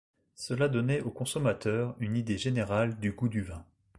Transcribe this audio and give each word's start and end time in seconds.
Cela 0.33 0.67
donnait 0.67 1.01
aux 1.01 1.11
consommateurs 1.11 1.95
une 1.99 2.17
idée 2.17 2.39
générale 2.39 2.97
du 2.99 3.11
goût 3.11 3.29
du 3.29 3.43
vin. 3.43 3.63